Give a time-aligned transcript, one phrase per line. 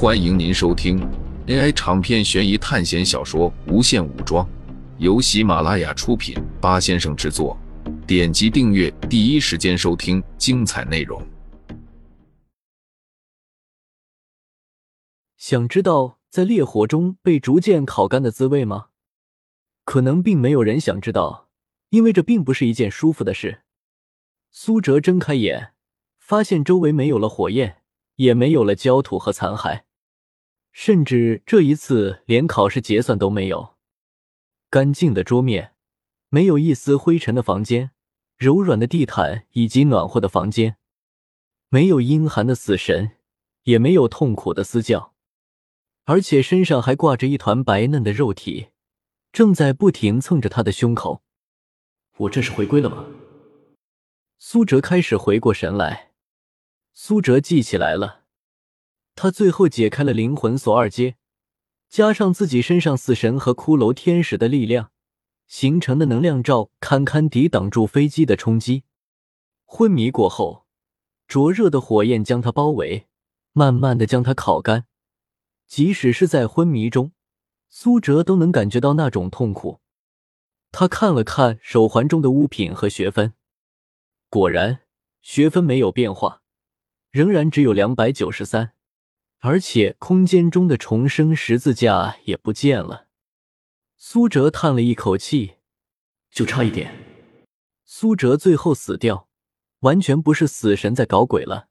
[0.00, 1.00] 欢迎您收听
[1.48, 4.46] AI 长篇悬疑探险小说《无限武装》，
[4.98, 7.58] 由喜马拉雅出品，八先生制作。
[8.06, 11.20] 点击订阅，第一时间收听精彩内容。
[15.36, 18.90] 想知道在烈火中被逐渐烤干的滋味吗？
[19.84, 21.48] 可能并没有人想知道，
[21.88, 23.62] 因为这并不是一件舒服的事。
[24.52, 25.72] 苏哲睁开眼，
[26.20, 27.78] 发现周围没有了火焰，
[28.14, 29.80] 也没有了焦土和残骸，
[30.80, 33.74] 甚至这一次连考试结算都没有。
[34.70, 35.72] 干净的桌面，
[36.28, 37.90] 没有一丝灰尘的房间，
[38.36, 40.76] 柔软的地毯以及暖和的房间，
[41.68, 43.16] 没有阴寒的死神，
[43.64, 45.16] 也没有痛苦的嘶叫，
[46.04, 48.68] 而且身上还挂着一团白嫩的肉体，
[49.32, 51.24] 正在不停蹭着他的胸口。
[52.18, 53.04] 我这是回归了吗？
[54.38, 56.12] 苏哲开始回过神来，
[56.94, 58.26] 苏哲记起来了，
[59.20, 61.16] 他最后解开了灵魂锁二阶，
[61.88, 64.92] 加上自己身上死神和骷髅天使的力量
[65.48, 68.84] 形成的能量罩，堪堪抵挡住飞机的冲击。
[69.64, 70.66] 昏迷过后，
[71.26, 73.08] 灼热的火焰将他包围，
[73.50, 74.86] 慢慢的将他烤干。
[75.66, 77.10] 即使是在昏迷中，
[77.68, 79.80] 苏哲都能感觉到那种痛苦。
[80.70, 83.34] 他看了看手环中的物品和学分。
[84.30, 84.82] 果然，
[85.22, 86.42] 学分没有变化，
[87.10, 88.74] 仍然只有两百九十三，
[89.40, 93.06] 而且空间中的重生十字架也不见了。
[93.96, 95.54] 苏哲叹了一口气，
[96.30, 96.94] 就差一点。
[97.84, 99.28] 苏哲最后死掉，
[99.80, 101.68] 完全不是死神在搞鬼了，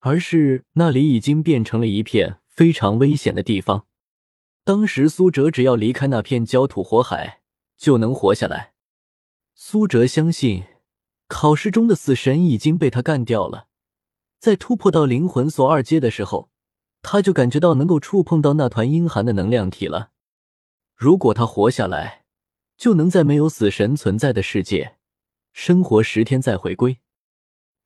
[0.00, 3.86] 而是那里已经变成了一片非常危险的地方。
[4.64, 7.40] 当时苏哲只要离开那片焦土火海，
[7.76, 8.74] 就能活下来。
[9.54, 10.64] 苏哲相信。
[11.30, 13.66] 考试中的死神已经被他干掉了，
[14.38, 16.48] 在突破到灵魂锁二阶的时候，
[17.02, 20.10] 他就感觉到能够触碰到那团阴寒的能量体了。
[20.94, 22.24] 如果他活下来，
[22.76, 24.96] 就能在没有死神存在的世界
[25.52, 26.98] 生活十天再回归，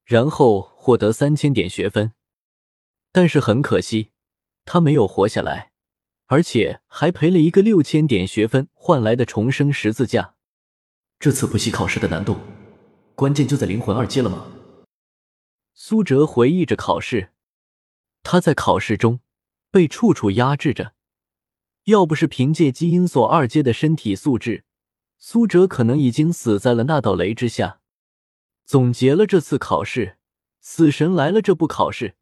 [0.05, 2.13] 然后获得三千点学分。
[3.13, 4.11] 但是很可惜，
[4.65, 5.73] 他没有活下来，
[6.27, 10.35] 而且还赔了一个六千点学分换来的重生十字架。
[11.19, 12.37] 这次补习考试的难度。
[13.15, 14.47] 关键就在灵魂二阶了吗？
[15.75, 17.33] 苏哲回忆着考试，
[18.23, 19.21] 他在考试中
[19.71, 20.95] 被处处压制着。
[21.85, 24.65] 要不是凭借基因锁二阶的身体素质，
[25.19, 27.81] 苏哲可能已经死在了那道雷之下。
[28.65, 30.17] 总结了这次考试，
[30.61, 32.15] 死神来了这部考试，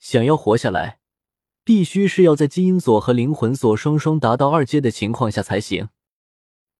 [0.00, 0.98] 想要活下来，
[1.62, 5.90] 必须是要在基因锁和灵魂锁双双达到二阶的情况下才行。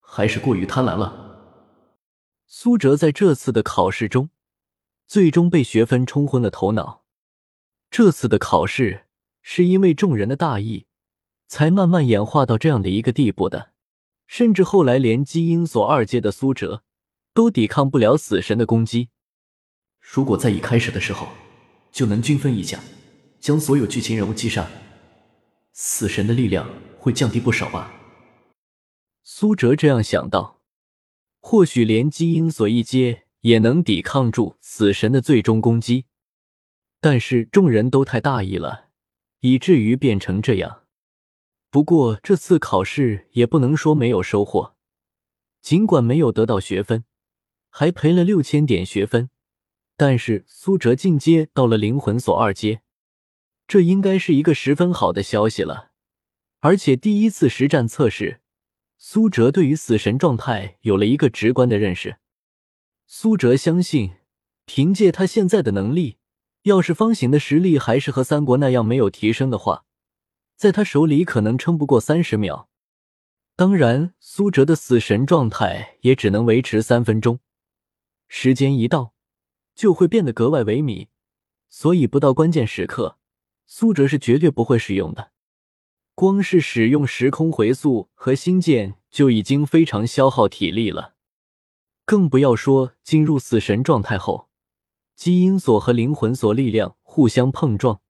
[0.00, 1.28] 还是过于贪婪了。
[2.49, 4.31] 苏哲在这次的考试中，
[5.06, 7.00] 最终被学分冲昏了头脑。
[7.91, 9.06] 这次的考试
[9.43, 10.87] 是因为众人的大意，
[11.49, 13.73] 才慢慢演化到这样的一个地步的。
[14.28, 16.84] 甚至后来连基因锁二阶的苏哲，
[17.34, 19.09] 都抵抗不了死神的攻击。
[19.99, 21.27] 如果在一开始的时候
[21.91, 22.78] 就能均分一下，
[23.41, 24.71] 将所有剧情人物击杀，
[25.72, 27.93] 死神的力量会降低不少吧？
[29.25, 30.61] 苏哲这样想到。
[31.41, 36.05] 或许连基因锁一阶也能抵抗住死神的最终攻击，
[37.00, 38.88] 但是众人都太大意了，
[39.41, 40.84] 以至于变成这样。
[41.71, 44.77] 不过这次考试也不能说没有收获，
[45.62, 47.05] 尽管没有得到学分，
[47.69, 49.31] 还赔了六千点学分，
[49.97, 52.83] 但是苏哲进阶到了灵魂锁二阶，
[53.66, 55.93] 这应该是一个十分好的消息了。
[56.60, 58.41] 而且第一次实战测试。
[59.03, 62.19] 苏哲对于死神状态有了一个直观的认识。
[63.06, 64.16] 苏哲相信，
[64.66, 66.19] 凭借他现在的能力，
[66.62, 69.84] 要是方醒的实力还是和三国那样没有提升的话，
[70.56, 72.69] 在他手里可能撑不过三十秒。
[73.56, 77.41] 当然，苏哲的死神状态也只能维持三分钟，
[78.28, 79.15] 时间一到，
[79.75, 81.09] 就会变得格外萎靡。
[81.69, 83.16] 所以，不到关键时刻，
[83.66, 85.33] 苏哲是绝对不会使用的。
[86.15, 91.15] 光是使用时空回溯和星剑就已经非常消耗体力了，
[92.04, 94.50] 更不要说进入死神状态后，
[95.21, 98.01] 基因锁和灵魂锁力量互相碰撞，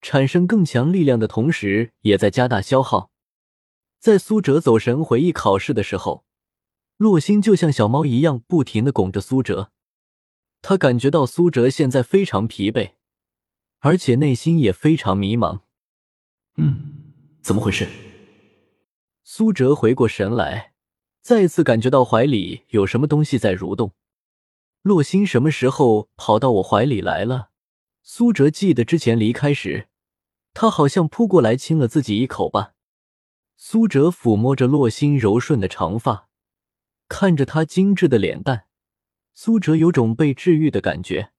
[0.00, 3.10] 产生更强力量的同时，也在加大消耗。
[3.98, 6.24] 在苏哲走神回忆考试的时候，
[6.98, 9.72] 洛星就像小猫一样不停的拱着苏哲，
[10.62, 12.92] 他感觉到苏哲现在非常疲惫，
[13.80, 15.62] 而且内心也非常迷茫。
[16.58, 16.92] 嗯。
[17.42, 17.88] 怎么回事？
[19.24, 20.74] 苏哲回过神来，
[21.20, 23.90] 再次感觉到怀里有什么东西在蠕动。
[24.86, 27.50] 洛星什么时候跑到我怀里来了？
[28.04, 29.88] 苏哲记得之前离开时，
[30.54, 32.74] 他好像扑过来亲了自己一口吧。
[33.56, 36.28] 苏哲抚摸着洛心柔顺的长发，
[37.08, 38.66] 看着她精致的脸蛋，
[39.34, 41.32] 苏哲有种被治愈的感觉。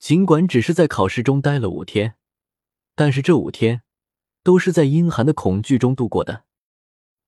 [0.00, 2.16] 尽管只是在考试中待了五天，
[2.96, 3.82] 但是这五天
[4.42, 6.42] 都是在阴寒的恐惧中度过的，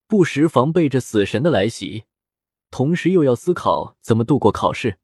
[0.08, 2.06] 不时防备着死神的来袭，
[2.72, 4.98] 同时又要思考怎么度过考试。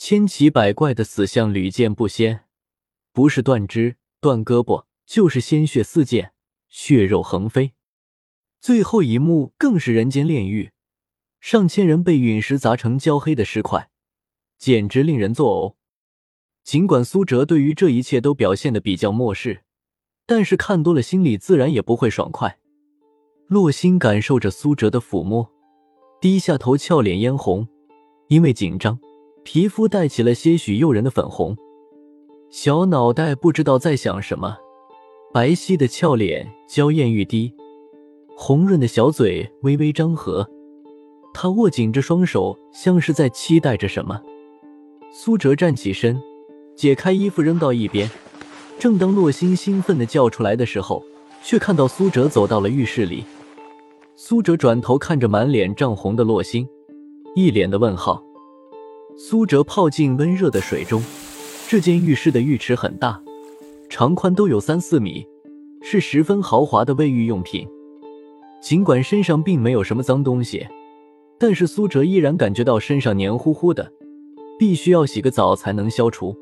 [0.00, 2.44] 千奇百怪的死相屡见不鲜，
[3.12, 6.30] 不是断肢、断胳膊，就是鲜血四溅，
[6.68, 7.72] 血肉横飞。
[8.60, 10.70] 最后一幕更是人间炼狱，
[11.40, 13.90] 上千人被陨石砸成焦黑的尸块，
[14.56, 15.74] 简直令人作呕。
[16.62, 19.64] 尽管苏哲对于这一切都表现的比较漠视，
[20.26, 22.60] 但是看多了，心里自然也不会爽快。
[23.48, 25.50] 洛心感受着苏哲的抚摸，
[26.20, 27.66] 低下头，俏脸嫣红，
[28.28, 29.00] 因为紧张，
[29.50, 31.56] 皮肤带起了些许诱人的粉红。
[32.50, 34.58] 小脑袋不知道在想什么，
[35.32, 37.50] 白皙的俏脸娇艳欲滴，
[38.36, 40.46] 红润的小嘴微微张合，
[41.32, 44.20] 他握紧着双手，像是在期待着什么。
[45.10, 46.20] 苏哲站起身。
[46.76, 48.08] 解开衣服扔到一边，
[48.78, 51.02] 正当洛心兴奋的叫出来的时候，
[51.42, 53.24] 却看到苏哲走到了浴室里。
[54.14, 56.68] 苏哲转头看着满脸涨红的洛心，
[57.34, 58.22] 一脸的问号。
[59.20, 61.02] 苏哲泡进温热的水中，
[61.66, 63.20] 这间浴室的浴池很大，
[63.88, 65.26] 长宽都有三四米，
[65.82, 67.66] 是十分豪华的卫浴用品。
[68.62, 70.64] 尽管身上并没有什么脏东西，
[71.36, 73.90] 但是苏哲依然感觉到身上黏糊糊的，
[74.56, 76.32] 必须要洗个澡才能消除。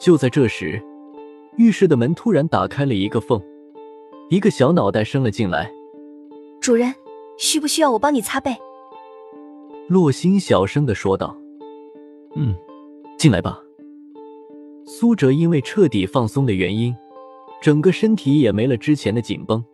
[0.00, 0.82] 就在这时，
[1.58, 3.38] 浴室的门突然打开了一个缝，
[4.30, 5.70] 一个小脑袋伸了进来。
[6.62, 6.94] 主人，
[7.36, 8.56] 需不需要我帮你擦背？
[9.86, 11.36] 洛心小声的说道。
[12.36, 12.54] 嗯，
[13.18, 13.60] 进来吧。
[14.86, 16.94] 苏哲因为彻底放松的原因，
[17.62, 19.64] 整个身体也没了之前的紧绷，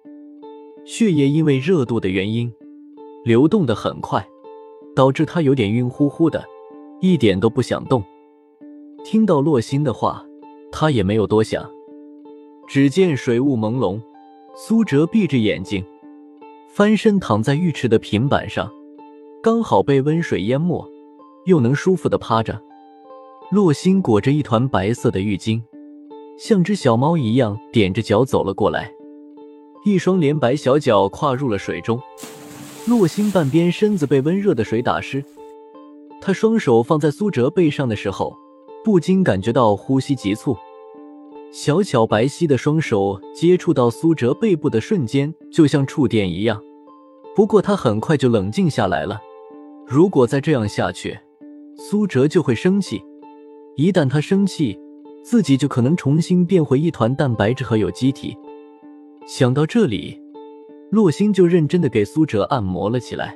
[0.84, 2.52] 血液因为热度的原因
[3.24, 4.26] 流动的很快，
[4.94, 6.44] 导致他有点晕乎乎的，
[7.00, 8.02] 一点都不想动。
[9.04, 10.24] 听到洛心的话，
[10.70, 11.68] 他也没有多想。
[12.68, 14.00] 只见水雾朦胧，
[14.54, 15.84] 苏哲闭着眼睛，
[16.68, 18.70] 翻身躺在浴池的平板上，
[19.42, 20.88] 刚好被温水淹没，
[21.44, 22.60] 又能舒服的趴着。
[23.50, 25.60] 洛星裹着一团白色的浴巾，
[26.38, 28.92] 像只小猫一样踮着脚走了过来，
[29.84, 32.00] 一双连白小脚跨入了水中。
[32.86, 35.24] 洛星半边身子被温热的水打湿，
[36.20, 38.36] 他双手放在苏哲背上的时候。
[38.82, 40.56] 不禁感觉到呼吸急促，
[41.52, 46.58] 小巧白皙的双手接触到苏哲背部的瞬间，就像触电一样。
[47.36, 49.20] 不过他很快就冷静下来了。
[49.86, 51.18] 如果再这样下去，
[51.82, 53.02] 苏哲就会生气。
[53.74, 54.78] 一旦他生气，
[55.24, 58.36] 自己就可能重新变回一团蛋白质和有机体。
[59.26, 60.20] 想到这里，
[60.90, 63.34] 洛星就认真的给苏哲按摩了起来。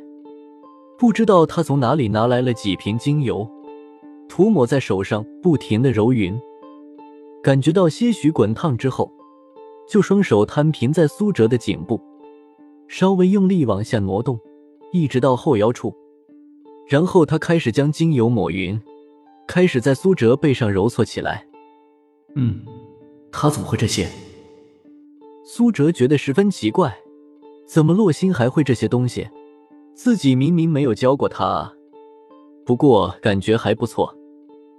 [0.99, 3.51] 不知道他从哪里拿来了几瓶精油。
[4.29, 6.39] 涂抹在手上，不停的揉匀，
[7.43, 9.11] 感觉到些许滚烫之后，
[9.89, 11.99] 就双手摊平在苏哲的颈部，
[12.89, 14.39] 稍微用力往下挪动，
[14.93, 15.95] 一直到后腰处，
[16.87, 18.81] 然后他开始将精油抹匀，
[19.47, 21.47] 开始在苏哲背上揉搓起来。
[22.35, 22.65] 嗯，
[23.33, 24.09] 他怎么会这些？
[25.45, 26.97] 苏哲觉得十分奇怪，
[27.67, 29.29] 怎么洛心还会这些东西？
[29.95, 31.73] 自己明明没有教过他啊。
[32.67, 34.15] 不过感觉还不错，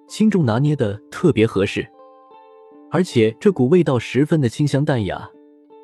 [0.08, 1.88] 轻重拿捏的特别合适，
[2.92, 5.30] 而且这股味道十分的清香淡雅，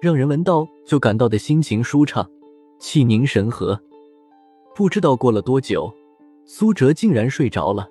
[0.02, 2.30] 让人闻到就感到的心情舒畅，
[2.80, 3.80] 气凝神和。
[4.76, 5.94] 不知道过了多久，
[6.46, 7.88] 苏哲竟然睡着了，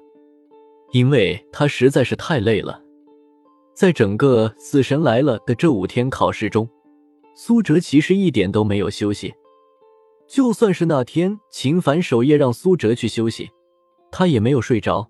[0.93, 2.83] 因为他实在是太累了。
[3.75, 6.69] 在整个死神来了的这五天考试中，
[7.35, 9.33] 苏哲其实一点都没有休息，
[10.29, 13.49] 就算是那天秦凡守夜让苏哲去休息。
[14.13, 15.09] 他也没有睡着，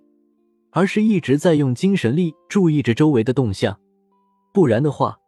[0.70, 3.80] 而是一直在用精神力注意着周围的动向，
[4.52, 5.18] 不然的话，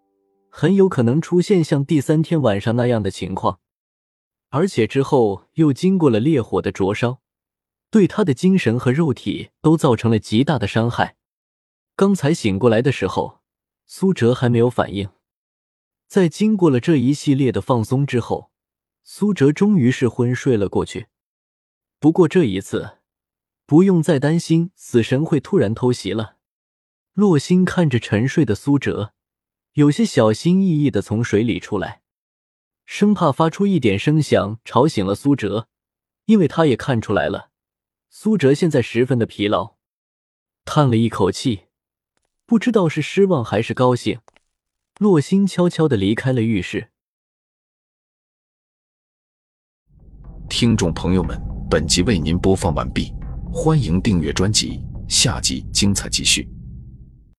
[0.50, 3.58] 很有可能出现像第三天晚上那样的情况。
[4.50, 7.18] 而且之后又经过了烈火的灼烧，
[7.92, 11.16] 对他的精神和肉体都造成了极大的伤害。
[11.94, 13.42] 刚才醒过来的时候，
[13.86, 15.10] 苏哲还没有反应。
[16.08, 18.50] 在经过了这一系列的放松之后，
[19.04, 21.06] 苏哲终于是昏睡了过去。
[22.00, 22.98] 不过这一次。
[23.64, 26.36] 不用再担心死神会突然偷袭了。
[27.14, 29.14] 洛星看着沉睡的苏哲，
[29.74, 32.02] 有些小心翼翼的从水里出来，
[32.84, 35.68] 生怕发出一点声响吵醒了苏哲，
[36.26, 37.51] 因为他也看出来了，
[38.14, 39.76] 苏哲现在十分的疲劳。
[40.66, 41.62] 叹了一口气，
[42.44, 44.20] 不知道是失望还是高兴，
[44.98, 46.90] 洛星悄悄的离开了浴室。
[50.50, 51.40] 听众朋友们，
[51.70, 53.14] 本集为您播放完毕，
[53.50, 56.46] 欢迎订阅专辑，下集精彩继续。